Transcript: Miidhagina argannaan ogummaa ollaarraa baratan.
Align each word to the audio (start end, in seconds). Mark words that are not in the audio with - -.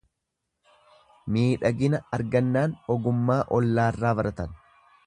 Miidhagina 1.35 2.01
argannaan 2.19 2.75
ogummaa 2.97 3.39
ollaarraa 3.61 4.17
baratan. 4.23 4.61